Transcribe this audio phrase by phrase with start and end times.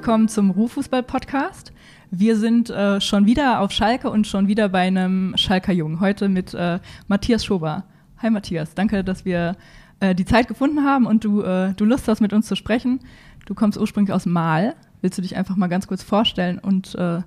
[0.00, 1.74] Willkommen zum Ruhfußball-Podcast.
[2.10, 6.00] Wir sind äh, schon wieder auf Schalke und schon wieder bei einem Schalker Jungen.
[6.00, 7.84] Heute mit äh, Matthias Schober.
[8.16, 9.56] Hi Matthias, danke, dass wir
[10.00, 13.00] äh, die Zeit gefunden haben und du, äh, du Lust hast, mit uns zu sprechen.
[13.44, 14.74] Du kommst ursprünglich aus Mal.
[15.02, 17.20] Willst du dich einfach mal ganz kurz vorstellen und äh,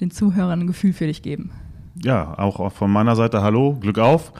[0.00, 1.50] den Zuhörern ein Gefühl für dich geben?
[2.02, 4.32] Ja, auch von meiner Seite Hallo, Glück auf.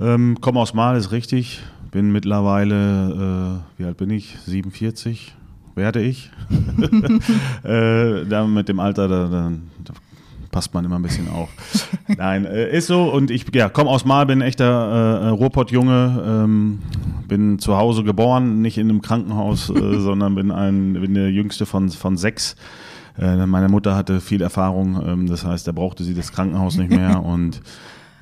[0.00, 1.62] Ähm, komme aus Mal, ist richtig.
[1.92, 4.36] Bin mittlerweile, äh, wie alt bin ich?
[4.46, 5.36] 47
[5.74, 6.30] werde ich.
[7.64, 9.52] äh, da mit dem Alter, da, da,
[9.84, 9.94] da,
[10.50, 11.48] passt man immer ein bisschen auf.
[12.16, 16.22] Nein, äh, ist so und ich ja, komme aus Mal, bin ein echter äh, Ruhrpott-Junge,
[16.24, 16.78] ähm,
[17.26, 21.66] bin zu Hause geboren, nicht in einem Krankenhaus, äh, sondern bin, ein, bin der jüngste
[21.66, 22.54] von, von sechs.
[23.18, 26.90] Äh, meine Mutter hatte viel Erfahrung, ähm, das heißt, da brauchte sie das Krankenhaus nicht
[26.90, 27.60] mehr und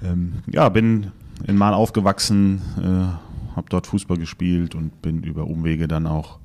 [0.02, 1.08] ähm, ja, bin
[1.46, 6.38] in Mal aufgewachsen, äh, habe dort Fußball gespielt und bin über Umwege dann auch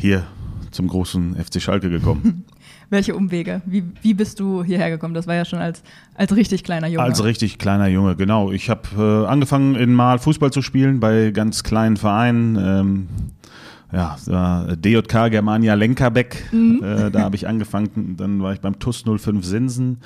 [0.00, 0.26] hier
[0.70, 2.44] zum großen FC Schalke gekommen.
[2.90, 3.62] Welche Umwege?
[3.66, 5.14] Wie, wie bist du hierher gekommen?
[5.14, 5.82] Das war ja schon als,
[6.14, 7.04] als richtig kleiner Junge.
[7.04, 8.50] Als richtig kleiner Junge, genau.
[8.50, 12.56] Ich habe äh, angefangen in Mal Fußball zu spielen bei ganz kleinen Vereinen.
[12.56, 13.08] Ähm,
[13.92, 14.16] ja,
[14.76, 16.80] DJK Germania Lenkerbeck, mhm.
[16.82, 18.16] äh, da habe ich angefangen.
[18.16, 19.98] Dann war ich beim TUS 05 Sinsen.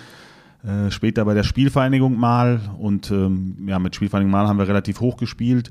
[0.65, 5.01] Äh, später bei der Spielvereinigung Mal und ähm, ja, mit Spielvereinigung Mal haben wir relativ
[5.01, 5.71] hoch gespielt.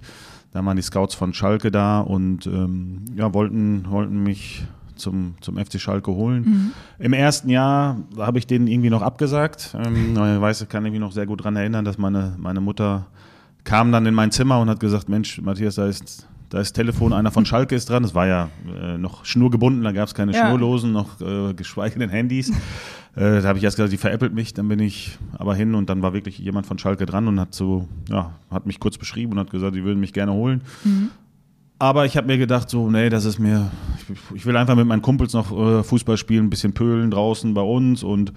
[0.52, 4.64] Da waren die Scouts von Schalke da und ähm, ja, wollten, wollten mich
[4.96, 6.44] zum, zum FC Schalke holen.
[6.44, 6.72] Mhm.
[7.00, 9.76] Im ersten Jahr habe ich denen irgendwie noch abgesagt.
[9.76, 13.08] Ähm, ich weiß, kann ich mich noch sehr gut daran erinnern, dass meine, meine Mutter
[13.64, 17.14] kam dann in mein Zimmer und hat gesagt, Mensch, Matthias, da ist, da ist Telefon,
[17.14, 18.04] einer von Schalke ist dran.
[18.04, 20.46] Das war ja äh, noch schnurgebunden, da gab es keine ja.
[20.46, 22.52] Schnurlosen, noch äh, geschweige denn Handys.
[23.16, 25.88] Äh, da habe ich erst gesagt, die veräppelt mich, dann bin ich aber hin und
[25.88, 29.34] dann war wirklich jemand von Schalke dran und hat so, ja, hat mich kurz beschrieben
[29.34, 30.62] und hat gesagt, die würden mich gerne holen.
[30.84, 31.12] Mhm.
[31.80, 33.70] Aber ich habe mir gedacht, so, nee, das ist mir,
[34.34, 37.62] ich will einfach mit meinen Kumpels noch äh, Fußball spielen, ein bisschen pölen draußen bei
[37.62, 38.32] uns und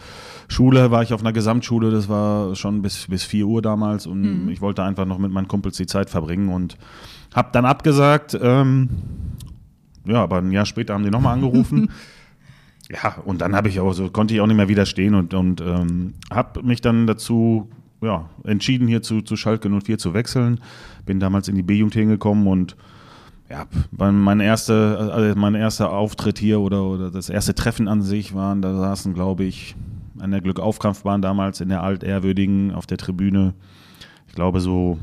[0.48, 4.44] Schule war ich auf einer Gesamtschule, das war schon bis, bis 4 Uhr damals und
[4.44, 4.48] mhm.
[4.48, 6.76] ich wollte einfach noch mit meinen Kumpels die Zeit verbringen und
[7.34, 8.36] habe dann abgesagt.
[8.40, 8.88] Ähm,
[10.06, 11.90] ja, aber ein Jahr später haben die nochmal angerufen.
[12.90, 15.60] ja, und dann habe ich auch so, konnte ich auch nicht mehr widerstehen und, und
[15.60, 17.68] ähm, habe mich dann dazu
[18.00, 20.60] ja, entschieden, hier zu, zu Schalke 04 zu wechseln.
[21.04, 22.76] Bin damals in die B-Jugend hingekommen und
[23.48, 28.34] ja, mein, erste, also mein erster Auftritt hier oder, oder das erste Treffen an sich
[28.34, 29.76] waren, da saßen, glaube ich,
[30.18, 33.54] an der Glückaufkampfbahn damals in der altehrwürdigen auf der Tribüne,
[34.26, 34.98] ich glaube so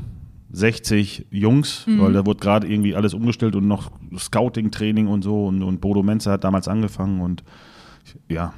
[0.52, 2.00] 60 Jungs, mhm.
[2.00, 6.02] weil da wurde gerade irgendwie alles umgestellt und noch Scouting-Training und so und, und Bodo
[6.02, 7.42] Menze hat damals angefangen und
[8.28, 8.52] ja,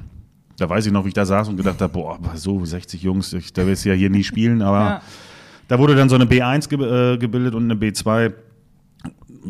[0.57, 3.31] da weiß ich noch, wie ich da saß und gedacht habe, boah, so 60 Jungs,
[3.33, 5.01] ich, da willst du ja hier nie spielen, aber ja.
[5.69, 8.33] da wurde dann so eine B1 ge äh, gebildet und eine B2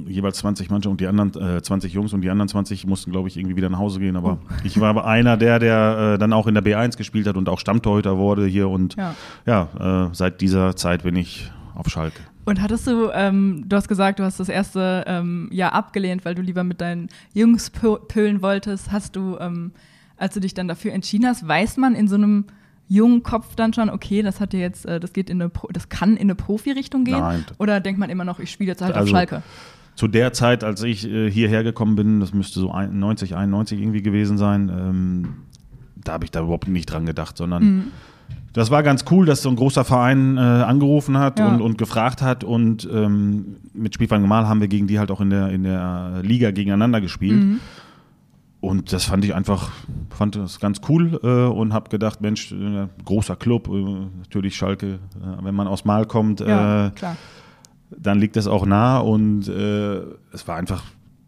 [0.07, 3.27] jeweils 20 Mannschaften und die anderen äh, 20 Jungs und die anderen 20 mussten, glaube
[3.27, 4.15] ich, irgendwie wieder nach Hause gehen.
[4.15, 4.53] Aber oh.
[4.63, 7.49] ich war aber einer der, der äh, dann auch in der B1 gespielt hat und
[7.49, 8.69] auch Stammtorhüter wurde hier.
[8.69, 9.15] Und ja,
[9.45, 12.21] ja äh, seit dieser Zeit bin ich auf Schalke.
[12.45, 16.33] Und hattest du, ähm, du hast gesagt, du hast das erste ähm, Jahr abgelehnt, weil
[16.33, 18.91] du lieber mit deinen Jungs pölen wolltest.
[18.91, 19.71] Hast du, ähm,
[20.15, 22.45] als du dich dann dafür entschieden hast, weiß man in so einem
[22.87, 25.89] jungen Kopf dann schon, okay, das hat ja jetzt, äh, das geht in eine, das
[25.89, 27.19] kann in eine Profi-Richtung gehen?
[27.19, 27.45] Nein.
[27.57, 29.43] Oder denkt man immer noch, ich spiele jetzt halt also, auf Schalke?
[29.97, 34.03] Zu der Zeit, als ich äh, hierher gekommen bin, das müsste so 90, 91 irgendwie
[34.03, 35.27] gewesen sein, ähm,
[35.95, 37.83] da habe ich da überhaupt nicht dran gedacht, sondern mhm.
[38.53, 41.47] das war ganz cool, dass so ein großer Verein äh, angerufen hat ja.
[41.47, 45.19] und, und gefragt hat und ähm, mit Spielfang Mal haben wir gegen die halt auch
[45.19, 47.43] in der, in der Liga gegeneinander gespielt.
[47.43, 47.59] Mhm.
[48.59, 49.71] Und das fand ich einfach,
[50.09, 54.95] fand das ganz cool äh, und habe gedacht, Mensch, äh, großer Club, äh, natürlich Schalke,
[55.15, 56.91] äh, wenn man aus Mal kommt, ja, äh,
[57.89, 60.83] dann liegt das auch nah und äh, es war einfach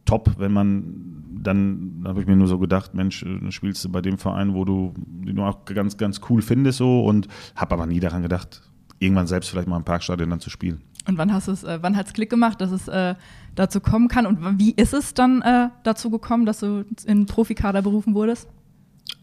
[0.05, 4.17] top, wenn man dann, habe ich mir nur so gedacht, Mensch, spielst du bei dem
[4.17, 7.99] Verein, wo du, den du auch ganz, ganz cool findest so und habe aber nie
[7.99, 8.61] daran gedacht,
[8.99, 10.81] irgendwann selbst vielleicht mal im Parkstadion dann zu spielen.
[11.07, 13.15] Und wann hast es, äh, wann hat es Klick gemacht, dass es äh,
[13.55, 14.25] dazu kommen kann?
[14.25, 18.49] Und wie ist es dann äh, dazu gekommen, dass du in Profikader berufen wurdest?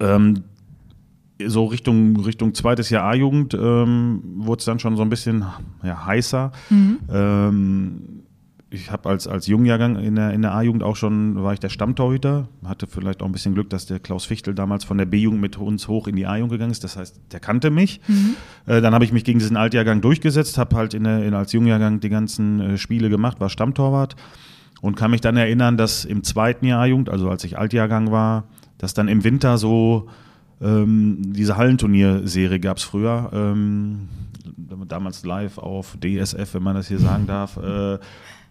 [0.01, 0.45] Ähm,
[1.45, 5.45] so Richtung, Richtung zweites Jahr A-Jugend ähm, wurde es dann schon so ein bisschen
[5.83, 6.53] ja, heißer.
[6.71, 6.99] Mhm.
[7.11, 8.03] Ähm,
[8.69, 11.69] ich habe als, als Jungjahrgang in der, in der A-Jugend auch schon, war ich der
[11.69, 15.41] Stammtorhüter, hatte vielleicht auch ein bisschen Glück, dass der Klaus Fichtel damals von der B-Jugend
[15.41, 16.83] mit uns hoch in die A-Jugend gegangen ist.
[16.83, 18.01] Das heißt, der kannte mich.
[18.09, 18.35] Mhm.
[18.67, 21.53] Äh, dann habe ich mich gegen diesen Altjahrgang durchgesetzt, habe halt in der, in, als
[21.53, 24.17] Jungjahrgang die ganzen äh, Spiele gemacht, war Stammtorwart
[24.81, 28.45] und kann mich dann erinnern, dass im zweiten Jahr A-Jugend, also als ich Altjahrgang war,
[28.79, 30.09] dass dann im Winter so
[30.61, 33.31] ähm, diese Hallenturnierserie gab es früher.
[33.33, 34.09] Ähm,
[34.89, 37.57] damals live auf DSF, wenn man das hier sagen darf.
[37.57, 37.99] Äh,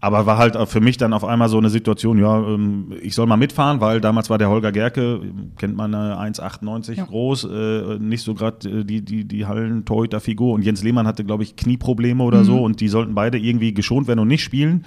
[0.01, 3.25] aber war halt für mich dann auf einmal so eine Situation, ja, ähm, ich soll
[3.25, 5.21] mal mitfahren, weil damals war der Holger Gerke,
[5.57, 7.05] kennt man, 1,98 ja.
[7.05, 11.41] groß, äh, nicht so gerade äh, die, die, die Hallen-Torhüter-Figur und Jens Lehmann hatte, glaube
[11.41, 12.45] ich, Knieprobleme oder mhm.
[12.45, 14.85] so und die sollten beide irgendwie geschont werden und nicht spielen.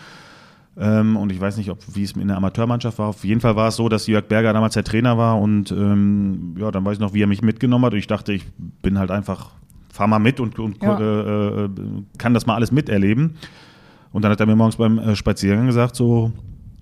[0.80, 3.08] Ähm, und ich weiß nicht, ob wie es in der Amateurmannschaft war.
[3.08, 6.54] Auf jeden Fall war es so, dass Jörg Berger damals der Trainer war und ähm,
[6.56, 7.92] ja, dann weiß ich noch, wie er mich mitgenommen hat.
[7.92, 8.46] Und ich dachte, ich
[8.82, 9.50] bin halt einfach,
[9.92, 10.98] fahr mal mit und, und ja.
[10.98, 11.68] äh, äh,
[12.16, 13.34] kann das mal alles miterleben.
[14.12, 16.32] Und dann hat er mir morgens beim äh, Spaziergang gesagt, so,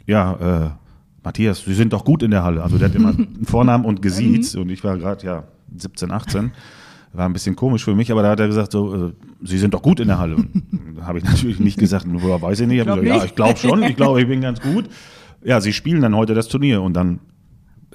[0.07, 0.71] ja, äh,
[1.25, 2.63] Matthias, Sie sind doch gut in der Halle.
[2.63, 5.45] Also der hat immer einen Vornamen und gesiezt und ich war gerade, ja,
[5.75, 6.53] 17, 18.
[7.13, 9.13] War ein bisschen komisch für mich, aber da hat er gesagt, so, äh,
[9.43, 10.37] Sie sind doch gut in der Halle.
[11.03, 12.79] habe ich natürlich nicht gesagt, woher weiß ich nicht.
[12.79, 13.23] Ich glaub gesagt, nicht.
[13.23, 14.89] Ja, ich glaube schon, ich glaube, ich bin ganz gut.
[15.43, 17.21] Ja, Sie spielen dann heute das Turnier und dann,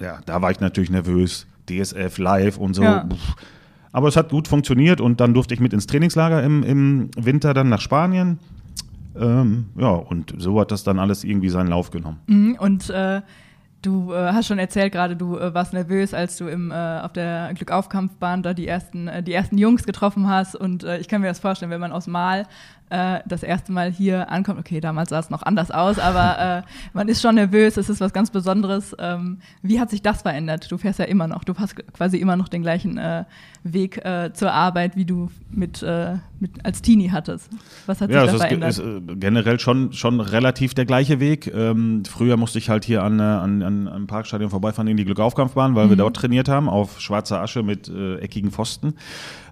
[0.00, 1.46] ja, da war ich natürlich nervös.
[1.68, 2.82] DSF live und so.
[2.82, 3.08] Ja.
[3.92, 7.54] Aber es hat gut funktioniert und dann durfte ich mit ins Trainingslager im, im Winter
[7.54, 8.38] dann nach Spanien.
[9.14, 12.18] Ähm, ja, und so hat das dann alles irgendwie seinen Lauf genommen.
[12.26, 13.20] Mhm, und äh,
[13.82, 17.12] du äh, hast schon erzählt gerade, du äh, warst nervös, als du im, äh, auf
[17.12, 20.56] der Glückaufkampfbahn da die ersten, äh, die ersten Jungs getroffen hast.
[20.56, 22.46] Und äh, ich kann mir das vorstellen, wenn man aus Mal
[22.92, 24.60] äh, das erste Mal hier ankommt.
[24.60, 26.62] Okay, damals sah es noch anders aus, aber äh,
[26.92, 28.94] man ist schon nervös, es ist was ganz Besonderes.
[28.98, 30.70] Ähm, wie hat sich das verändert?
[30.70, 33.24] Du fährst ja immer noch, du hast quasi immer noch den gleichen äh,
[33.64, 37.48] Weg äh, zur Arbeit, wie du mit, äh, mit als Teenie hattest.
[37.86, 38.70] Was hat ja, sich da verändert?
[38.70, 41.50] Ist, ist äh, generell schon, schon relativ der gleiche Weg.
[41.54, 45.74] Ähm, früher musste ich halt hier an, an, an einem Parkstadion vorbeifahren in die Glückaufkampfbahn,
[45.74, 45.90] weil mhm.
[45.90, 48.94] wir dort trainiert haben, auf schwarzer Asche mit eckigen Pfosten.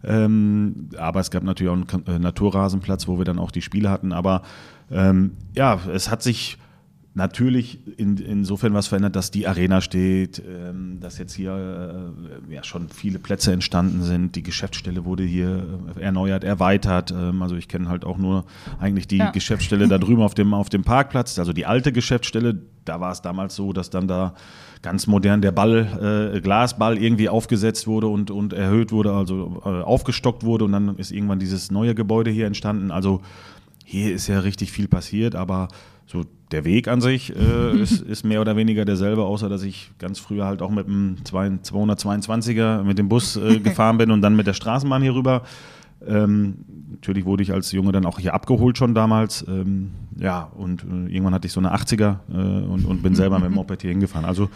[0.02, 4.12] Ähm, aber es gab natürlich auch einen Naturrasenplatz, wo wir dann auch die Spiele hatten.
[4.12, 4.42] Aber
[4.90, 6.58] ähm, ja, es hat sich
[7.14, 12.14] natürlich in, insofern was verändert, dass die Arena steht, ähm, dass jetzt hier
[12.48, 14.36] äh, ja schon viele Plätze entstanden sind.
[14.36, 17.10] Die Geschäftsstelle wurde hier äh, erneuert, erweitert.
[17.10, 18.44] Ähm, also ich kenne halt auch nur
[18.78, 19.30] eigentlich die ja.
[19.30, 22.62] Geschäftsstelle da drüben auf dem, auf dem Parkplatz, also die alte Geschäftsstelle.
[22.84, 24.34] Da war es damals so, dass dann da
[24.82, 29.82] ganz modern der Ball, äh, Glasball irgendwie aufgesetzt wurde und, und erhöht wurde, also äh,
[29.82, 32.90] aufgestockt wurde und dann ist irgendwann dieses neue Gebäude hier entstanden.
[32.90, 33.20] Also
[33.84, 35.68] hier ist ja richtig viel passiert, aber
[36.06, 39.92] so der Weg an sich äh, ist, ist, mehr oder weniger derselbe, außer dass ich
[39.98, 44.36] ganz früher halt auch mit dem 222er mit dem Bus äh, gefahren bin und dann
[44.36, 45.42] mit der Straßenbahn hier rüber.
[46.06, 49.44] Ähm, natürlich wurde ich als Junge dann auch hier abgeholt schon damals.
[49.46, 53.38] Ähm, ja, und äh, irgendwann hatte ich so eine 80er äh, und, und, bin selber
[53.38, 54.26] mit dem Moped hier hingefahren.
[54.26, 54.48] Also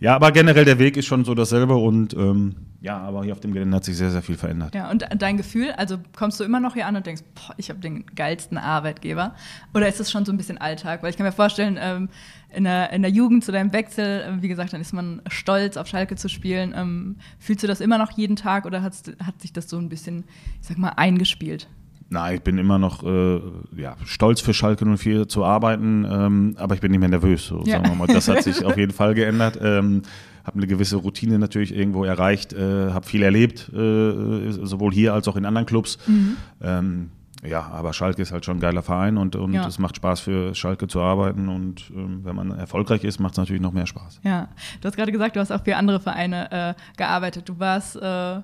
[0.00, 3.40] ja, aber generell der Weg ist schon so dasselbe und ähm, ja, aber hier auf
[3.40, 4.72] dem Gelände hat sich sehr, sehr viel verändert.
[4.74, 7.70] Ja, und dein Gefühl, also kommst du immer noch hier an und denkst, boah, ich
[7.70, 9.34] habe den geilsten Arbeitgeber?
[9.74, 11.02] Oder ist es schon so ein bisschen Alltag?
[11.02, 12.08] Weil ich kann mir vorstellen, ähm,
[12.54, 15.76] in, der, in der Jugend zu deinem Wechsel, äh, wie gesagt, dann ist man stolz,
[15.76, 16.72] auf Schalke zu spielen.
[16.76, 20.24] Ähm, fühlst du das immer noch jeden Tag oder hat sich das so ein bisschen,
[20.60, 21.68] ich sag mal, eingespielt?
[22.10, 23.40] Nein, ich bin immer noch äh,
[23.76, 27.46] ja, stolz für Schalke 04 zu arbeiten, ähm, aber ich bin nicht mehr nervös.
[27.46, 27.76] So, ja.
[27.76, 28.06] sagen wir mal.
[28.06, 29.58] Das hat sich auf jeden Fall geändert.
[29.60, 30.02] Ähm,
[30.44, 35.28] habe eine gewisse Routine natürlich irgendwo erreicht, äh, habe viel erlebt, äh, sowohl hier als
[35.28, 35.98] auch in anderen Clubs.
[36.06, 36.36] Mhm.
[36.62, 37.10] Ähm,
[37.46, 39.66] ja, aber Schalke ist halt schon ein geiler Verein und, und ja.
[39.66, 43.38] es macht Spaß für Schalke zu arbeiten und ähm, wenn man erfolgreich ist, macht es
[43.38, 44.20] natürlich noch mehr Spaß.
[44.24, 44.48] Ja,
[44.80, 47.48] du hast gerade gesagt, du hast auch für andere Vereine äh, gearbeitet.
[47.48, 48.40] Du warst äh,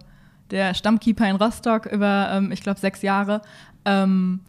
[0.55, 3.43] der Stammkeeper in Rostock über, ähm, ich glaube, sechs Jahre.
[3.85, 4.41] Ähm,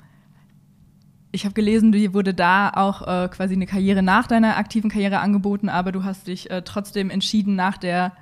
[1.31, 5.19] ich habe gelesen, dir wurde da auch äh, quasi eine Karriere nach deiner aktiven Karriere
[5.19, 8.13] angeboten, aber du hast dich äh, trotzdem entschieden, nach der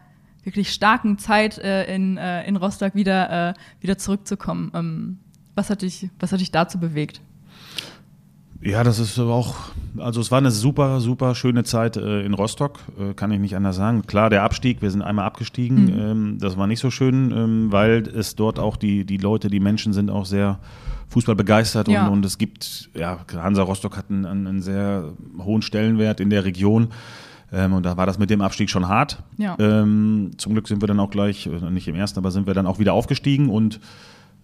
[0.43, 4.71] wirklich starken Zeit äh, in, äh, in Rostock wieder, äh, wieder zurückzukommen.
[4.73, 5.19] Ähm,
[5.53, 7.21] was, hat dich, was hat dich dazu bewegt?
[8.63, 9.55] Ja, das ist auch,
[9.97, 13.55] also es war eine super, super schöne Zeit äh, in Rostock, äh, kann ich nicht
[13.57, 14.07] anders sagen.
[14.07, 15.99] Klar, der Abstieg, wir sind einmal abgestiegen, mhm.
[15.99, 19.59] ähm, das war nicht so schön, ähm, weil es dort auch die, die Leute, die
[19.59, 20.59] Menschen sind auch sehr
[21.09, 22.07] Fußball begeistert ja.
[22.07, 26.45] und, und es gibt, ja, Hansa Rostock hat einen, einen sehr hohen Stellenwert in der
[26.45, 26.87] Region.
[27.51, 29.21] Ähm, und da war das mit dem Abstieg schon hart.
[29.37, 29.55] Ja.
[29.59, 32.53] Ähm, zum Glück sind wir dann auch gleich, äh, nicht im ersten, aber sind wir
[32.53, 33.79] dann auch wieder aufgestiegen und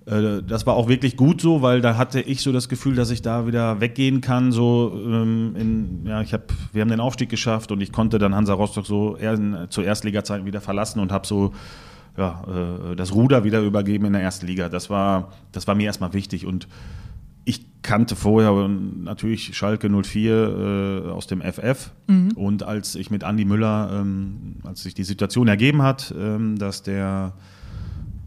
[0.05, 3.21] das war auch wirklich gut so, weil da hatte ich so das Gefühl, dass ich
[3.21, 4.51] da wieder weggehen kann.
[4.51, 8.33] So ähm, in, ja, ich habe, wir haben den Aufstieg geschafft und ich konnte dann
[8.33, 11.53] Hansa Rostock so eher zur Erstliga-Zeiten wieder verlassen und habe so
[12.17, 12.43] ja,
[12.91, 14.69] äh, das Ruder wieder übergeben in der ersten Liga.
[14.69, 16.67] Das war, das war mir erstmal wichtig und
[17.45, 22.31] ich kannte vorher natürlich Schalke 04 äh, aus dem FF mhm.
[22.35, 26.83] und als ich mit Andy Müller, ähm, als sich die Situation ergeben hat, ähm, dass
[26.83, 27.58] der äh,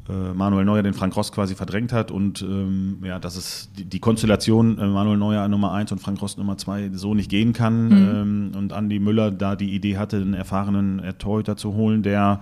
[0.09, 4.01] Manuel Neuer den Frank Ross quasi verdrängt hat und ähm, ja, dass es die, die
[4.01, 7.87] Konstellation äh, Manuel Neuer Nummer 1 und Frank Ross Nummer 2 so nicht gehen kann
[7.87, 7.93] mhm.
[7.93, 12.41] ähm, und Andi Müller da die Idee hatte, einen erfahrenen Torhüter zu holen, der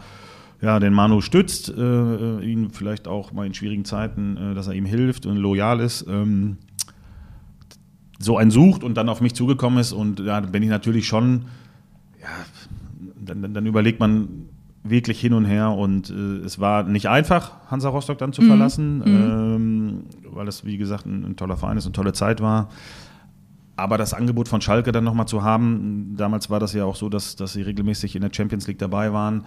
[0.63, 4.75] ja, den Manu stützt, äh, ihn vielleicht auch mal in schwierigen Zeiten, äh, dass er
[4.75, 6.07] ihm hilft und loyal ist.
[6.09, 6.59] Ähm,
[8.19, 9.93] so einen sucht und dann auf mich zugekommen ist.
[9.93, 11.47] Und ja, dann bin ich natürlich schon,
[12.21, 12.29] ja,
[13.19, 14.50] dann, dann überlegt man
[14.83, 18.47] wirklich hin und her und äh, es war nicht einfach, Hansa Rostock dann zu mhm.
[18.47, 19.05] verlassen, mhm.
[19.05, 22.69] ähm, weil es, wie gesagt, ein, ein, toller Verein ist und tolle Zeit war.
[23.77, 27.09] Aber das Angebot von Schalke dann nochmal zu haben, damals war das ja auch so,
[27.09, 29.45] dass, dass sie regelmäßig in der Champions League dabei waren.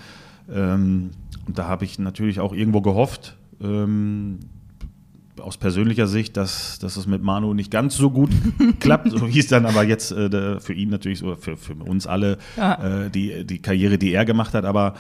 [0.52, 1.12] Ähm,
[1.48, 4.40] und da habe ich natürlich auch irgendwo gehofft, ähm,
[5.40, 8.30] aus persönlicher Sicht, dass, dass es mit Manu nicht ganz so gut
[8.80, 9.12] klappt.
[9.12, 13.06] So hieß dann aber jetzt äh, für ihn natürlich, so, für, für uns alle, ja.
[13.06, 14.66] äh, die, die Karriere, die er gemacht hat.
[14.66, 14.94] Aber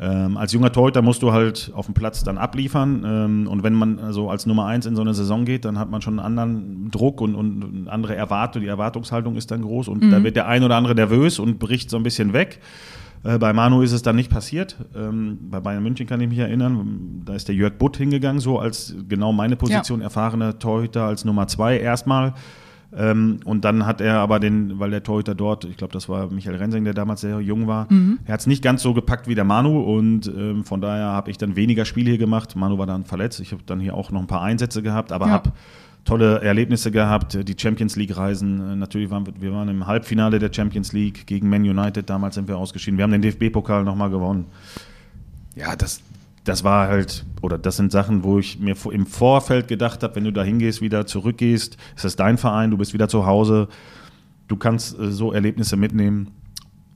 [0.00, 3.02] ähm, als junger Torhüter musst du halt auf dem Platz dann abliefern.
[3.04, 5.90] Ähm, und wenn man also als Nummer eins in so eine Saison geht, dann hat
[5.90, 8.62] man schon einen anderen Druck und, und eine andere Erwartung.
[8.62, 10.10] Die Erwartungshaltung ist dann groß und mhm.
[10.10, 12.60] da wird der ein oder andere nervös und bricht so ein bisschen weg.
[13.24, 14.76] Äh, bei Manu ist es dann nicht passiert.
[14.94, 18.58] Ähm, bei Bayern München kann ich mich erinnern, da ist der Jörg Butt hingegangen, so
[18.58, 20.04] als genau meine Position, ja.
[20.04, 22.34] erfahrener Torhüter als Nummer zwei erstmal.
[22.96, 26.30] Ähm, und dann hat er aber den, weil der Torhüter dort, ich glaube, das war
[26.30, 28.18] Michael Rensing, der damals sehr jung war, mhm.
[28.24, 31.30] er hat es nicht ganz so gepackt wie der Manu und ähm, von daher habe
[31.30, 32.56] ich dann weniger Spiele hier gemacht.
[32.56, 33.40] Manu war dann verletzt.
[33.40, 35.32] Ich habe dann hier auch noch ein paar Einsätze gehabt, aber ja.
[35.32, 35.52] habe
[36.04, 37.38] tolle Erlebnisse gehabt.
[37.46, 41.48] Die Champions League-Reisen, äh, natürlich waren wir, wir waren im Halbfinale der Champions League gegen
[41.48, 42.98] Man United, damals sind wir ausgeschieden.
[42.98, 44.46] Wir haben den DFB-Pokal nochmal gewonnen.
[45.54, 46.00] Ja, das,
[46.44, 50.24] das war halt, oder das sind Sachen, wo ich mir im Vorfeld gedacht habe, wenn
[50.24, 53.68] du da hingehst, wieder zurückgehst, ist das dein Verein, du bist wieder zu Hause,
[54.46, 56.28] du kannst äh, so Erlebnisse mitnehmen.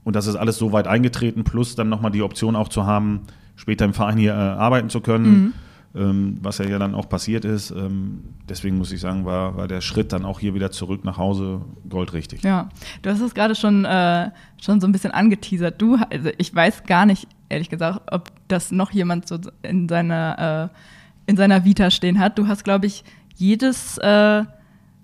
[0.05, 3.21] Und das ist alles so weit eingetreten, plus dann nochmal die Option auch zu haben,
[3.57, 5.53] später im Verein hier äh, arbeiten zu können, mhm.
[5.95, 7.71] Ähm, was ja, dann auch passiert ist.
[7.71, 11.19] Ähm, deswegen muss ich sagen, war, war der Schritt dann auch hier wieder zurück nach
[11.19, 12.43] Hause goldrichtig.
[12.43, 12.69] Ja,
[13.03, 14.31] du hast es gerade schon, äh,
[14.61, 15.81] schon so ein bisschen angeteasert.
[15.81, 20.71] Du, also ich weiß gar nicht, ehrlich gesagt, ob das noch jemand so in seiner,
[20.73, 22.39] äh, in seiner Vita stehen hat.
[22.39, 24.45] Du hast, glaube ich, jedes äh,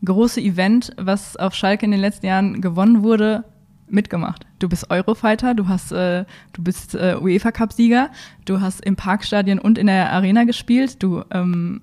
[0.05, 3.45] große Event, was auf Schalke in den letzten Jahren gewonnen wurde,
[3.91, 4.47] mitgemacht.
[4.59, 8.11] Du bist Eurofighter, du hast, äh, du bist äh, UEFA Cup Sieger,
[8.45, 11.83] du hast im Parkstadion und in der Arena gespielt, du ähm,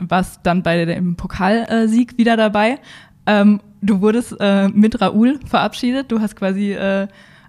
[0.00, 2.78] warst dann bei dem Pokalsieg wieder dabei.
[3.26, 7.08] Ähm, du wurdest äh, mit Raoul verabschiedet, du hast quasi äh,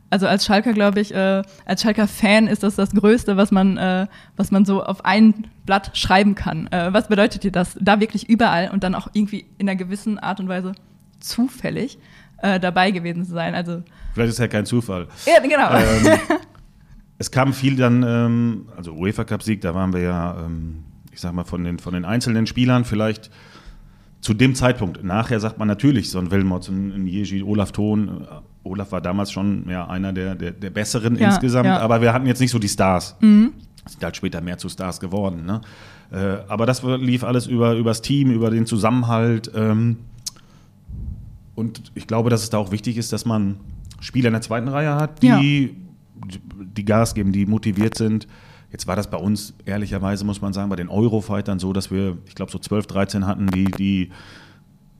[0.10, 3.78] also als Schalker glaube ich, äh, als Schalker Fan ist das das Größte, was man,
[3.78, 4.08] äh,
[4.38, 6.68] was man so auf ein Blatt schreiben kann.
[6.68, 7.78] Äh, was bedeutet dir das?
[7.82, 10.74] Da wirklich überall und dann auch irgendwie in einer gewissen Art und Weise
[11.20, 11.98] zufällig
[12.38, 13.56] äh, dabei gewesen zu sein.
[13.56, 15.08] Also vielleicht ist ja kein Zufall.
[15.26, 15.74] Ja, genau.
[15.74, 16.20] Ähm,
[17.18, 21.22] es kam viel dann, ähm, also UEFA Cup Sieg, da waren wir ja, ähm, ich
[21.22, 23.32] sag mal von den von den einzelnen Spielern vielleicht
[24.22, 25.04] zu dem Zeitpunkt.
[25.04, 28.08] Nachher sagt man natürlich, so ein Wilmots, ein, ein Jeji, Olaf Thon.
[28.08, 28.24] Äh,
[28.64, 31.78] Olaf war damals schon ja, einer der, der, der Besseren ja, insgesamt, ja.
[31.78, 33.16] aber wir hatten jetzt nicht so die Stars.
[33.22, 33.54] Mhm.
[33.86, 35.46] Sind halt später mehr zu Stars geworden.
[35.46, 35.62] Ne?
[36.12, 39.52] Äh, aber das lief alles über das Team, über den Zusammenhalt.
[39.56, 39.98] Ähm,
[41.56, 43.58] und ich glaube, dass es da auch wichtig ist, dass man
[44.00, 45.76] Spieler in der zweiten Reihe hat, die,
[46.76, 48.28] die Gas geben, die motiviert sind.
[48.72, 52.18] Jetzt war das bei uns, ehrlicherweise muss man sagen, bei den Eurofightern so, dass wir,
[52.28, 54.12] ich glaube, so 12, 13 hatten, die, die,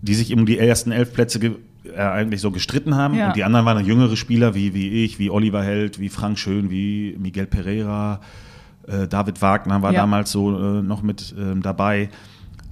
[0.02, 3.16] die sich um die ersten elf Plätze äh, eigentlich so gestritten haben.
[3.16, 3.28] Ja.
[3.28, 6.70] Und die anderen waren jüngere Spieler, wie, wie ich, wie Oliver Held, wie Frank Schön,
[6.70, 8.22] wie Miguel Pereira,
[8.88, 10.02] äh, David Wagner war ja.
[10.02, 12.10] damals so äh, noch mit ähm, dabei.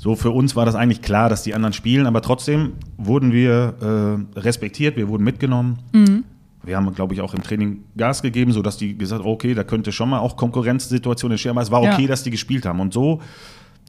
[0.04, 4.26] So für uns war das eigentlich klar, dass die anderen spielen, aber trotzdem wurden wir
[4.36, 5.80] äh, respektiert, wir wurden mitgenommen.
[5.94, 6.26] Mhm
[6.64, 9.64] wir haben, glaube ich, auch im Training Gas gegeben, sodass die gesagt haben, okay, da
[9.64, 12.08] könnte schon mal auch Konkurrenzsituationen entstehen, aber es war okay, ja.
[12.08, 12.80] dass die gespielt haben.
[12.80, 13.22] Und so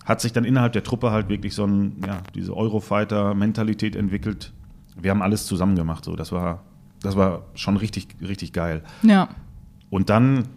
[0.05, 4.53] hat sich dann innerhalb der Truppe halt wirklich so ein, ja, diese Eurofighter-Mentalität entwickelt.
[5.01, 6.05] Wir haben alles zusammen gemacht.
[6.05, 6.17] So.
[6.17, 6.65] Das, war,
[7.01, 8.83] das war schon richtig, richtig geil.
[9.03, 9.29] Ja.
[9.89, 10.49] Und dann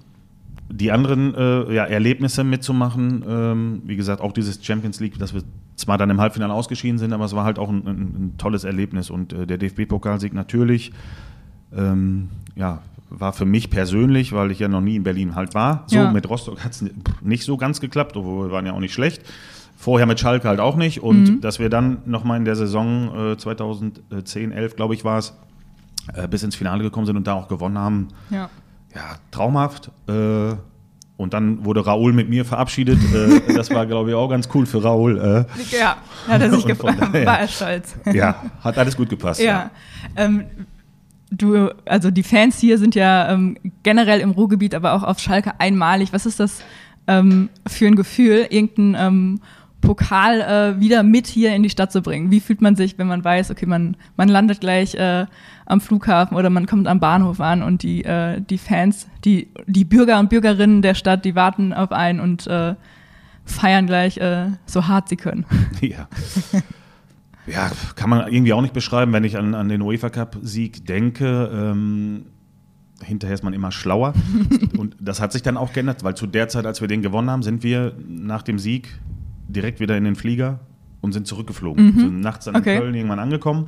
[0.69, 5.43] die anderen äh, ja, Erlebnisse mitzumachen, ähm, wie gesagt, auch dieses Champions League, dass wir
[5.75, 8.63] zwar dann im Halbfinale ausgeschieden sind, aber es war halt auch ein, ein, ein tolles
[8.63, 9.09] Erlebnis.
[9.09, 10.91] Und äh, der DFB-Pokalsieg natürlich
[11.75, 15.83] ähm, ja, war für mich persönlich, weil ich ja noch nie in Berlin halt war.
[15.87, 16.11] So, ja.
[16.11, 16.83] mit Rostock hat es
[17.21, 19.21] nicht so ganz geklappt, obwohl wir waren ja auch nicht schlecht.
[19.77, 21.01] Vorher mit Schalke halt auch nicht.
[21.01, 21.41] Und mhm.
[21.41, 25.33] dass wir dann nochmal in der Saison äh, 2010, 11, glaube ich, war es,
[26.13, 28.07] äh, bis ins Finale gekommen sind und da auch gewonnen haben.
[28.29, 28.49] Ja,
[28.97, 29.91] ja traumhaft.
[30.07, 30.55] Äh,
[31.17, 32.99] und dann wurde Raoul mit mir verabschiedet.
[33.13, 35.17] Äh, das war, glaube ich, auch ganz cool für Raoul.
[35.17, 35.75] Äh.
[35.75, 37.95] Ja, hat er sich gefreut, war er stolz.
[38.13, 39.39] Ja, hat alles gut gepasst.
[39.39, 39.45] Ja.
[39.45, 39.71] ja.
[40.15, 40.45] Ähm,
[41.31, 45.59] du, also die Fans hier sind ja ähm, generell im Ruhrgebiet, aber auch auf Schalke
[45.59, 46.13] einmalig.
[46.13, 46.61] Was ist das
[47.07, 49.41] ähm, für ein Gefühl, irgendeinen ähm,
[49.81, 52.31] Pokal äh, wieder mit hier in die Stadt zu bringen?
[52.31, 55.25] Wie fühlt man sich, wenn man weiß, okay, man, man landet gleich äh,
[55.65, 59.85] am Flughafen oder man kommt am Bahnhof an und die, äh, die Fans, die, die
[59.85, 62.75] Bürger und Bürgerinnen der Stadt, die warten auf einen und äh,
[63.45, 65.45] feiern gleich äh, so hart sie können.
[65.81, 66.07] Ja.
[67.45, 71.49] Ja, kann man irgendwie auch nicht beschreiben, wenn ich an, an den UEFA Cup-Sieg denke.
[71.53, 72.25] Ähm,
[73.01, 74.13] hinterher ist man immer schlauer.
[74.77, 77.29] und das hat sich dann auch geändert, weil zu der Zeit, als wir den gewonnen
[77.29, 78.99] haben, sind wir nach dem Sieg
[79.47, 80.59] direkt wieder in den Flieger
[81.01, 81.85] und sind zurückgeflogen.
[81.85, 81.99] Mhm.
[81.99, 82.75] Sind nachts dann okay.
[82.75, 83.67] in Köln irgendwann angekommen.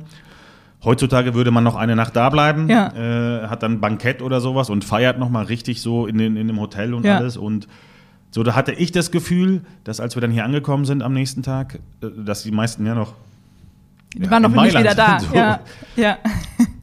[0.82, 2.88] Heutzutage würde man noch eine Nacht da bleiben, ja.
[2.94, 6.58] äh, hat dann Bankett oder sowas und feiert nochmal richtig so in, den, in dem
[6.58, 7.18] Hotel und ja.
[7.18, 7.36] alles.
[7.36, 7.68] Und
[8.30, 11.42] so, da hatte ich das Gefühl, dass als wir dann hier angekommen sind am nächsten
[11.42, 13.14] Tag, äh, dass die meisten ja noch.
[14.16, 15.18] Die ja, waren noch nicht wieder da.
[15.20, 15.34] So.
[15.34, 15.60] Ja.
[15.96, 16.18] ja.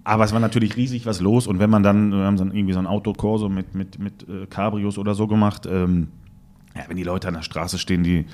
[0.04, 2.74] Aber es war natürlich riesig was los und wenn man dann, wir haben dann irgendwie
[2.74, 6.10] so ein Autokorso mit, mit, mit äh, Cabrios oder so gemacht, ähm,
[6.76, 8.26] ja, wenn die Leute an der Straße stehen, die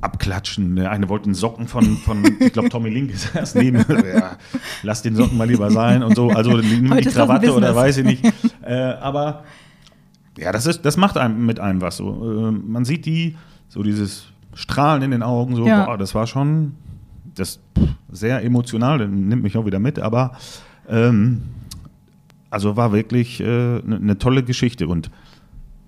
[0.00, 0.76] abklatschen.
[0.76, 3.84] Der eine wollte einen Socken von, von ich glaube, Tommy Link ist erst neben.
[4.14, 4.36] Ja,
[4.82, 6.30] lass den Socken mal lieber sein und so.
[6.30, 8.32] Also nimm die Krawatte oder weiß ich nicht.
[8.66, 9.44] Äh, aber
[10.36, 11.98] ja, das, ist, das macht einem mit einem was.
[11.98, 12.48] So.
[12.48, 13.36] Äh, man sieht die,
[13.68, 15.84] so dieses Strahlen in den Augen, so, ja.
[15.84, 16.74] boah, das war schon
[17.36, 17.60] das
[18.10, 20.32] sehr emotional, das nimmt mich auch wieder mit, aber
[20.88, 21.42] ähm,
[22.50, 25.10] also war wirklich eine äh, ne, ne tolle Geschichte und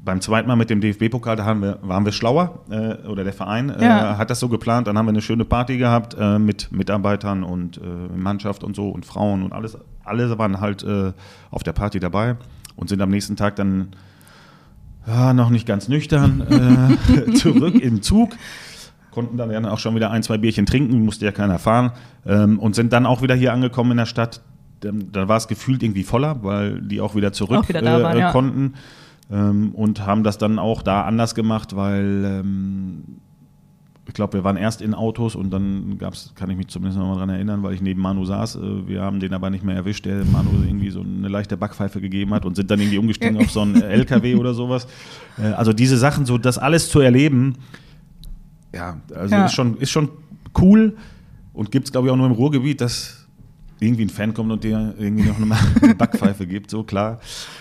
[0.09, 3.69] beim zweiten Mal mit dem DFB-Pokal, da wir, waren wir schlauer, äh, oder der Verein
[3.69, 4.17] äh, ja.
[4.17, 4.87] hat das so geplant.
[4.87, 8.88] Dann haben wir eine schöne Party gehabt äh, mit Mitarbeitern und äh, Mannschaft und so
[8.88, 9.77] und Frauen und alles.
[10.05, 11.12] Alle waren halt äh,
[11.50, 12.37] auf der Party dabei
[12.75, 13.88] und sind am nächsten Tag dann
[15.07, 16.97] ja, noch nicht ganz nüchtern
[17.29, 18.31] äh, zurück im Zug.
[19.11, 21.93] Konnten dann ja auch schon wieder ein, zwei Bierchen trinken, musste ja keiner fahren.
[22.25, 24.41] Ähm, und sind dann auch wieder hier angekommen in der Stadt.
[24.81, 28.33] Da war es gefühlt irgendwie voller, weil die auch wieder zurück auch wieder waren, ja.
[28.33, 28.73] konnten.
[29.30, 33.04] Ähm, und haben das dann auch da anders gemacht, weil ähm,
[34.06, 36.99] ich glaube, wir waren erst in Autos und dann gab es, kann ich mich zumindest
[36.99, 38.56] noch mal daran erinnern, weil ich neben Manu saß.
[38.56, 42.00] Äh, wir haben den aber nicht mehr erwischt, der Manu irgendwie so eine leichte Backpfeife
[42.00, 44.87] gegeben hat und sind dann irgendwie umgestiegen auf so einen LKW oder sowas.
[45.37, 47.57] Äh, also diese Sachen, so das alles zu erleben,
[48.72, 49.46] ja, also ja.
[49.46, 50.11] Ist, schon, ist schon
[50.61, 50.96] cool
[51.53, 53.17] und gibt es, glaube ich, auch nur im Ruhrgebiet, dass
[53.81, 57.21] irgendwie ein Fan kommt und dir irgendwie noch eine Backpfeife gibt, so klar.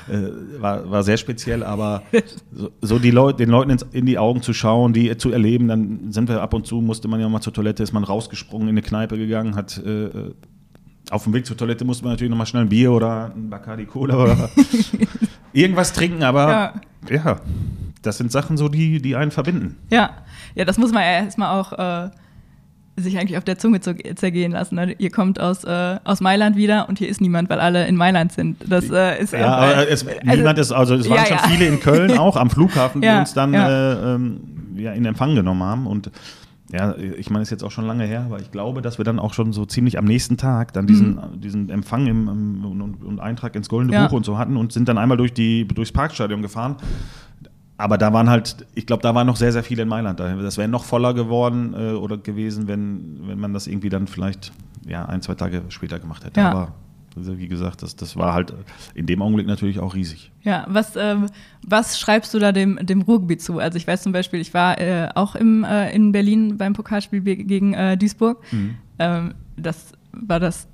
[0.09, 2.03] Äh, war, war sehr speziell, aber
[2.51, 5.67] so, so die Leute, den Leuten ins, in die Augen zu schauen, die zu erleben,
[5.67, 8.67] dann sind wir ab und zu, musste man ja mal zur Toilette, ist man rausgesprungen,
[8.67, 10.09] in eine Kneipe gegangen, hat äh,
[11.09, 13.85] auf dem Weg zur Toilette musste man natürlich nochmal schnell ein Bier oder ein Bacardi
[13.85, 14.49] Cola oder
[15.53, 16.49] irgendwas trinken, aber
[17.09, 17.15] ja.
[17.15, 17.39] ja.
[18.01, 19.77] das sind Sachen so, die, die einen verbinden.
[19.89, 20.17] Ja,
[20.55, 22.09] ja, das muss man ja erstmal auch äh
[22.97, 24.75] sich eigentlich auf der Zunge zu zergehen lassen.
[24.75, 24.95] Ne?
[24.97, 28.31] Ihr kommt aus, äh, aus Mailand wieder und hier ist niemand, weil alle in Mailand
[28.31, 28.57] sind.
[28.67, 31.47] Das äh, ist ja, aber es, also, niemand ist, also es waren ja, schon ja.
[31.47, 34.39] viele in Köln auch am Flughafen, die uns dann äh, ähm,
[34.75, 36.11] ja, in Empfang genommen haben und
[36.71, 39.05] ja, ich meine, es ist jetzt auch schon lange her, aber ich glaube, dass wir
[39.05, 41.39] dann auch schon so ziemlich am nächsten Tag dann diesen, mhm.
[41.39, 44.89] diesen Empfang im, im, und, und, Eintrag ins Goldene Buch und so hatten und sind
[44.89, 46.75] dann einmal durch die, durchs Parkstadion gefahren
[47.77, 50.19] aber da waren halt, ich glaube, da waren noch sehr, sehr viele in Mailand.
[50.19, 54.51] Das wäre noch voller geworden äh, oder gewesen, wenn, wenn man das irgendwie dann vielleicht
[54.87, 56.39] ja, ein, zwei Tage später gemacht hätte.
[56.39, 56.51] Ja.
[56.51, 56.73] Aber
[57.15, 58.53] also wie gesagt, das, das war halt
[58.93, 60.31] in dem Augenblick natürlich auch riesig.
[60.43, 61.27] Ja, was, ähm,
[61.65, 63.59] was schreibst du da dem, dem Ruhrgebiet zu?
[63.59, 67.21] Also ich weiß zum Beispiel, ich war äh, auch im, äh, in Berlin beim Pokalspiel
[67.21, 68.43] gegen äh, Duisburg.
[68.51, 68.75] Mhm.
[68.99, 70.67] Ähm, das war das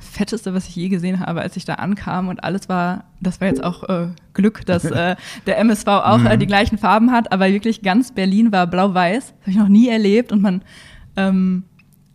[0.00, 3.48] Fetteste, was ich je gesehen habe, als ich da ankam und alles war, das war
[3.48, 7.48] jetzt auch äh, Glück, dass äh, der MSV auch äh, die gleichen Farben hat, aber
[7.48, 9.26] wirklich ganz Berlin war blau-weiß.
[9.26, 10.62] Das habe ich noch nie erlebt und man,
[11.16, 11.64] ähm,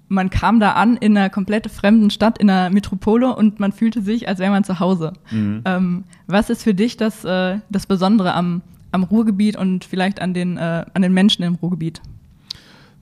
[0.08, 4.02] man kam da an in einer komplett fremden Stadt, in einer Metropole und man fühlte
[4.02, 5.14] sich, als wäre man zu Hause.
[5.32, 5.62] Mhm.
[5.66, 10.34] Ähm, was ist für dich das, äh, das Besondere am, am Ruhrgebiet und vielleicht an
[10.34, 12.02] den, äh, an den Menschen im Ruhrgebiet?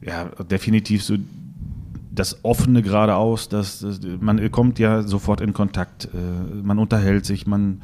[0.02, 1.18] Ja, definitiv so
[2.14, 7.48] das offene geradeaus, das, das, man kommt ja sofort in Kontakt, äh, man unterhält sich,
[7.48, 7.82] man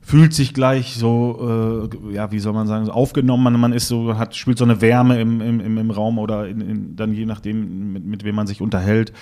[0.00, 3.88] fühlt sich gleich so, äh, ja, wie soll man sagen, so aufgenommen, man, man ist
[3.88, 7.26] so, hat, spürt so eine Wärme im, im, im Raum oder in, in, dann je
[7.26, 9.12] nachdem, mit, mit wem man sich unterhält.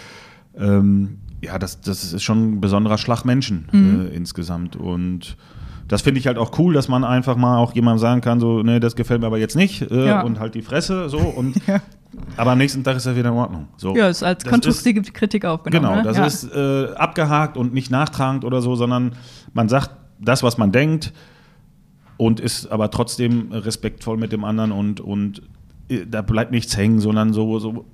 [0.57, 4.07] Ähm, ja, das, das ist schon ein besonderer Schlag Menschen mhm.
[4.07, 5.37] äh, insgesamt und
[5.93, 8.63] das finde ich halt auch cool, dass man einfach mal auch jemandem sagen kann, so,
[8.63, 10.23] nee, das gefällt mir aber jetzt nicht äh, ja.
[10.23, 11.83] und halt die Fresse so und ja.
[12.39, 13.69] aber am nächsten Tag ist er wieder in Ordnung.
[13.77, 13.95] So.
[13.95, 15.85] Ja, ist als konstruktive Kritik aufgenommen.
[15.85, 16.03] Genau, ne?
[16.03, 16.25] das ja.
[16.25, 19.17] ist äh, abgehakt und nicht nachtragend oder so, sondern
[19.53, 21.13] man sagt das, was man denkt
[22.17, 25.43] und ist aber trotzdem respektvoll mit dem anderen und, und
[25.91, 27.85] äh, da bleibt nichts hängen, sondern so, so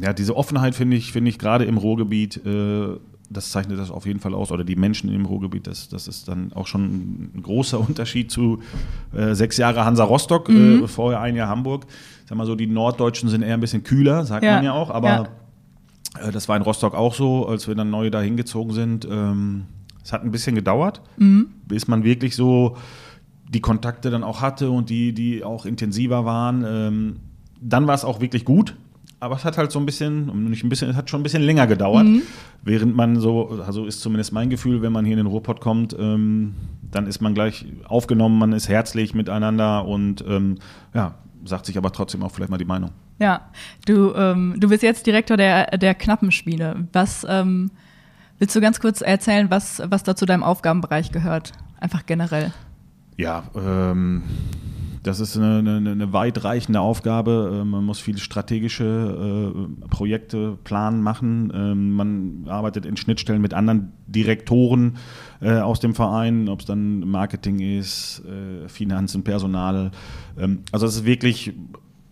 [0.00, 2.98] ja, diese Offenheit finde ich, finde ich gerade im Ruhrgebiet äh,
[3.32, 4.50] das zeichnet das auf jeden Fall aus.
[4.52, 8.60] Oder die Menschen im Ruhrgebiet, das, das ist dann auch schon ein großer Unterschied zu
[9.14, 10.84] äh, sechs Jahre Hansa Rostock, äh, mhm.
[10.84, 11.86] äh, vorher ein Jahr Hamburg.
[12.26, 14.56] Sag mal so, die Norddeutschen sind eher ein bisschen kühler, sagt ja.
[14.56, 15.28] man ja auch, aber ja.
[16.20, 19.06] Äh, das war in Rostock auch so, als wir dann neu da hingezogen sind.
[19.10, 19.64] Ähm,
[20.04, 21.48] es hat ein bisschen gedauert, mhm.
[21.66, 22.76] bis man wirklich so
[23.48, 26.64] die Kontakte dann auch hatte und die, die auch intensiver waren.
[26.66, 27.16] Ähm,
[27.60, 28.76] dann war es auch wirklich gut.
[29.22, 31.44] Aber es hat halt so ein bisschen, nicht ein bisschen, es hat schon ein bisschen
[31.44, 32.06] länger gedauert.
[32.06, 32.22] Mhm.
[32.64, 35.94] Während man so, also ist zumindest mein Gefühl, wenn man hier in den Ruhrpott kommt,
[35.96, 36.56] ähm,
[36.90, 40.58] dann ist man gleich aufgenommen, man ist herzlich miteinander und ähm,
[40.92, 42.90] ja, sagt sich aber trotzdem auch vielleicht mal die Meinung.
[43.20, 43.42] Ja,
[43.86, 46.88] du, ähm, du bist jetzt Direktor der, der Knappenspiele.
[46.92, 47.70] Was ähm,
[48.40, 51.52] willst du ganz kurz erzählen, was, was da zu deinem Aufgabenbereich gehört?
[51.78, 52.52] Einfach generell.
[53.16, 54.24] Ja, ähm,
[55.02, 57.60] das ist eine, eine, eine weitreichende Aufgabe.
[57.60, 61.52] Äh, man muss viele strategische äh, Projekte planen, machen.
[61.54, 64.98] Ähm, man arbeitet in Schnittstellen mit anderen Direktoren
[65.40, 69.90] äh, aus dem Verein, ob es dann Marketing ist, äh, Finanzen, Personal.
[70.38, 71.52] Ähm, also es ist wirklich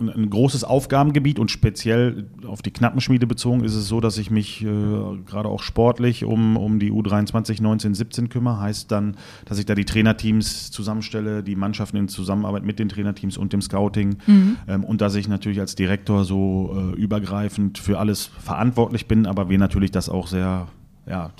[0.08, 4.62] ein großes Aufgabengebiet und speziell auf die Knappenschmiede bezogen ist es so, dass ich mich
[4.62, 8.60] äh, gerade auch sportlich um, um die U23 19, 17 kümmere.
[8.60, 13.36] Heißt dann, dass ich da die Trainerteams zusammenstelle, die Mannschaften in Zusammenarbeit mit den Trainerteams
[13.36, 14.56] und dem Scouting mhm.
[14.66, 19.48] ähm, und dass ich natürlich als Direktor so äh, übergreifend für alles verantwortlich bin, aber
[19.48, 20.68] wir natürlich das auch sehr
[21.06, 21.30] ja,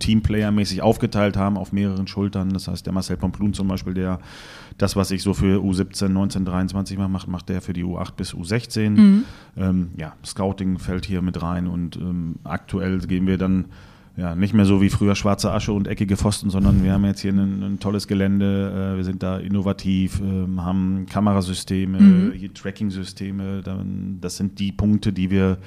[0.00, 2.50] Teamplayer-mäßig aufgeteilt haben auf mehreren Schultern.
[2.50, 4.20] Das heißt, der Marcel Pomplun zum Beispiel, der
[4.78, 8.34] das, was ich so für U17, 19, 23 mache, macht der für die U8 bis
[8.34, 8.90] U16.
[8.90, 9.24] Mhm.
[9.56, 13.66] Ähm, ja, Scouting fällt hier mit rein und ähm, aktuell gehen wir dann
[14.16, 17.20] ja, nicht mehr so wie früher schwarze Asche und eckige Pfosten, sondern wir haben jetzt
[17.20, 22.54] hier ein, ein tolles Gelände, äh, wir sind da innovativ, äh, haben Kamerasysteme, mhm.
[22.54, 23.62] Tracking-Systeme,
[24.20, 25.58] das sind die Punkte, die wir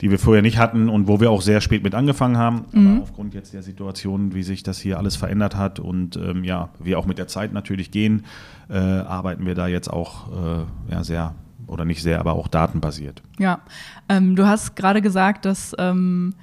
[0.00, 2.64] die wir vorher nicht hatten und wo wir auch sehr spät mit angefangen haben.
[2.72, 2.92] Mhm.
[2.94, 6.70] Aber aufgrund jetzt der Situation, wie sich das hier alles verändert hat und ähm, ja,
[6.78, 8.24] wir auch mit der Zeit natürlich gehen,
[8.68, 11.34] äh, arbeiten wir da jetzt auch äh, ja, sehr
[11.66, 13.22] oder nicht sehr, aber auch datenbasiert.
[13.38, 13.60] Ja,
[14.08, 16.34] ähm, du hast gerade gesagt, dass ähm,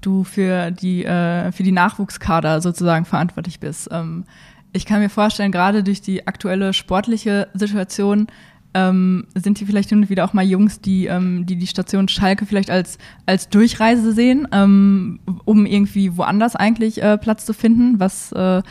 [0.00, 3.88] du für die, äh, für die Nachwuchskader sozusagen verantwortlich bist.
[3.90, 4.24] Ähm,
[4.72, 8.26] ich kann mir vorstellen, gerade durch die aktuelle sportliche Situation
[8.74, 12.08] ähm, sind hier vielleicht hin und wieder auch mal Jungs, die ähm, die, die Station
[12.08, 18.00] Schalke vielleicht als, als Durchreise sehen, ähm, um irgendwie woanders eigentlich äh, Platz zu finden?
[18.00, 18.62] Was, äh,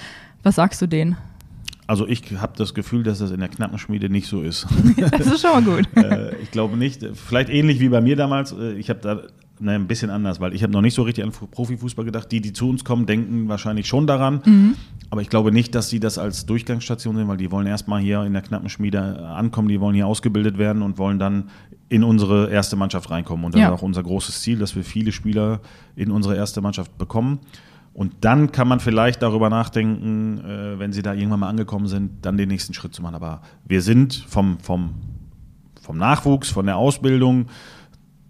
[0.43, 1.17] was sagst du denen?
[1.87, 4.65] Also ich habe das Gefühl, dass das in der Knappenschmiede nicht so ist.
[5.11, 5.87] das ist schon mal gut.
[5.97, 7.05] äh, ich glaube nicht.
[7.15, 8.53] Vielleicht ähnlich wie bei mir damals.
[8.53, 9.21] Äh, ich habe da
[9.61, 12.31] ne, ein bisschen anders, weil ich habe noch nicht so richtig an Profifußball gedacht.
[12.31, 14.41] Die, die zu uns kommen, denken wahrscheinlich schon daran.
[14.45, 14.75] Mhm.
[15.09, 18.23] Aber ich glaube nicht, dass sie das als Durchgangsstation sehen, weil die wollen erstmal hier
[18.23, 21.49] in der knappen Schmiede ankommen, die wollen hier ausgebildet werden und wollen dann
[21.89, 23.45] in unsere erste Mannschaft reinkommen.
[23.45, 23.67] Und das ja.
[23.67, 25.59] ist auch unser großes Ziel, dass wir viele Spieler
[25.95, 27.39] in unsere erste Mannschaft bekommen.
[27.93, 32.25] Und dann kann man vielleicht darüber nachdenken, äh, wenn sie da irgendwann mal angekommen sind,
[32.25, 33.15] dann den nächsten Schritt zu machen.
[33.15, 34.93] Aber wir sind vom, vom,
[35.81, 37.47] vom Nachwuchs, von der Ausbildung,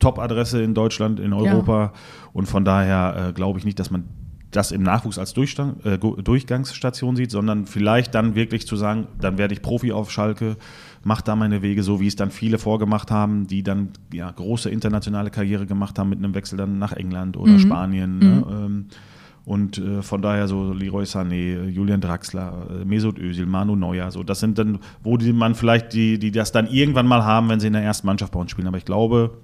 [0.02, 1.82] Top-Adresse in Deutschland, in Europa.
[1.82, 1.94] Ja.
[2.34, 4.04] Und von daher äh, glaube ich nicht, dass man
[4.52, 9.38] das im Nachwuchs als Durchstand, äh, Durchgangsstation sieht, sondern vielleicht dann wirklich zu sagen, dann
[9.38, 10.58] werde ich Profi auf Schalke,
[11.04, 14.70] mache da meine Wege, so wie es dann viele vorgemacht haben, die dann ja große
[14.70, 17.60] internationale Karriere gemacht haben mit einem Wechsel dann nach England oder mhm.
[17.60, 18.20] Spanien.
[18.20, 18.26] Ne?
[18.26, 18.46] Mhm.
[18.52, 18.86] Ähm,
[19.44, 24.22] und äh, von daher so Leroy Sané, Julian Draxler, äh, Mesut Özil, Manu Neuer, so
[24.22, 27.60] das sind dann, wo die man vielleicht die, die das dann irgendwann mal haben, wenn
[27.60, 28.68] sie in der ersten Mannschaft bei uns spielen.
[28.68, 29.40] Aber ich glaube,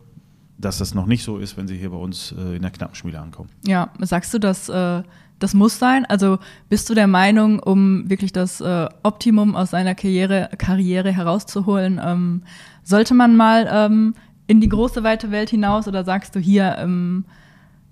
[0.58, 3.20] dass das noch nicht so ist, wenn sie hier bei uns äh, in der Knappenschmiede
[3.20, 3.50] ankommen.
[3.66, 5.04] Ja, sagst du, dass äh,
[5.40, 6.06] das muss sein?
[6.06, 6.40] Also
[6.70, 12.44] bist du der Meinung, um wirklich das äh, Optimum aus seiner Karriere, Karriere herauszuholen, ähm,
[12.84, 14.16] sollte man mal ähm,
[14.48, 17.26] in die große weite Welt hinaus oder sagst du, hier ähm,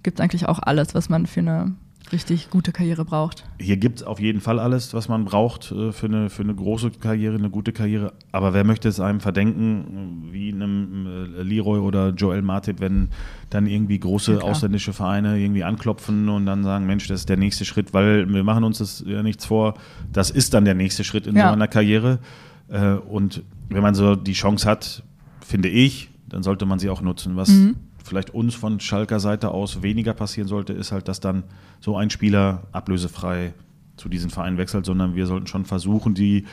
[0.04, 1.76] gibt es eigentlich auch alles, was man für eine
[2.12, 3.44] richtig gute Karriere braucht.
[3.60, 6.54] Hier gibt es auf jeden Fall alles, was man braucht äh, für, eine, für eine
[6.54, 8.14] große Karriere, eine gute Karriere.
[8.32, 13.10] Aber wer möchte es einem verdenken, wie einem äh, Leroy oder Joel Martit, wenn
[13.50, 17.38] dann irgendwie große ja, ausländische Vereine irgendwie anklopfen und dann sagen, Mensch, das ist der
[17.38, 19.76] nächste Schritt, weil wir machen uns das ja nichts vor.
[20.12, 21.48] Das ist dann der nächste Schritt in ja.
[21.48, 22.20] so einer Karriere.
[22.68, 25.04] Äh, und wenn man so die Chance hat,
[25.42, 27.36] finde ich, dann sollte man sie auch nutzen.
[27.36, 31.44] Was mhm vielleicht uns von Schalker Seite aus weniger passieren sollte, ist halt, dass dann
[31.80, 33.54] so ein Spieler ablösefrei
[33.98, 36.46] zu diesen Vereinen wechselt, sondern wir sollten schon versuchen, die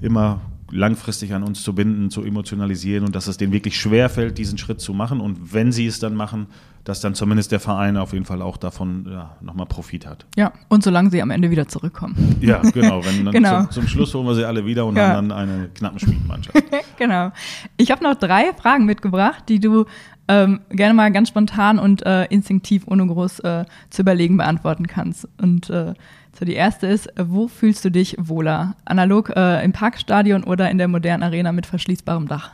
[0.00, 4.38] immer langfristig an uns zu binden, zu emotionalisieren und dass es denen wirklich schwer fällt,
[4.38, 5.20] diesen Schritt zu machen.
[5.20, 6.46] Und wenn sie es dann machen,
[6.84, 10.26] dass dann zumindest der Verein auf jeden Fall auch davon ja, nochmal Profit hat.
[10.36, 12.36] Ja, und solange sie am Ende wieder zurückkommen.
[12.40, 13.04] Ja, genau.
[13.04, 13.62] Wenn dann genau.
[13.64, 15.08] Zum, zum, Schluss holen wir sie alle wieder und ja.
[15.08, 16.56] haben dann eine knappen Spielmannschaft.
[16.96, 17.32] genau.
[17.76, 19.84] Ich habe noch drei Fragen mitgebracht, die du
[20.30, 25.28] ähm, gerne mal ganz spontan und äh, instinktiv, ohne groß äh, zu überlegen, beantworten kannst.
[25.42, 25.94] Und äh,
[26.38, 28.76] so die erste ist, wo fühlst du dich wohler?
[28.84, 32.52] Analog äh, im Parkstadion oder in der modernen Arena mit verschließbarem Dach?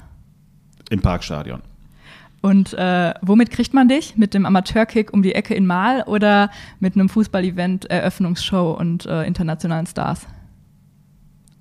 [0.88, 1.60] Im Parkstadion.
[2.40, 4.16] Und äh, womit kriegt man dich?
[4.16, 9.24] Mit dem Amateurkick um die Ecke in Mal oder mit einem Fußballevent, Eröffnungsshow und äh,
[9.24, 10.26] internationalen Stars?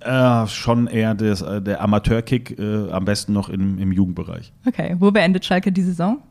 [0.05, 4.53] Äh, schon eher des, äh, der Amateurkick, äh, am besten noch im, im Jugendbereich.
[4.65, 6.21] Okay, wo beendet Schalke die Saison?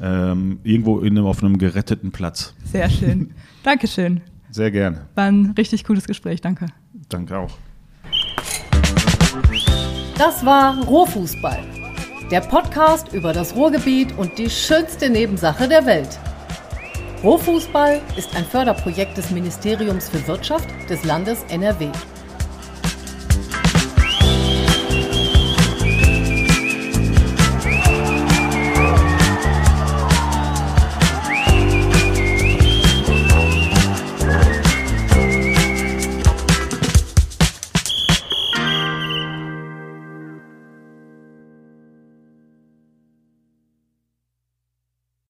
[0.00, 2.54] ähm, irgendwo in, auf einem geretteten Platz.
[2.64, 3.32] Sehr schön.
[3.62, 4.20] Dankeschön.
[4.50, 5.06] Sehr gerne.
[5.14, 6.40] War ein richtig cooles Gespräch.
[6.40, 6.66] Danke.
[7.08, 7.52] Danke auch.
[10.18, 11.58] Das war Rohfußball.
[12.30, 16.18] Der Podcast über das Ruhrgebiet und die schönste Nebensache der Welt.
[17.22, 21.88] Rohfußball ist ein Förderprojekt des Ministeriums für Wirtschaft des Landes NRW.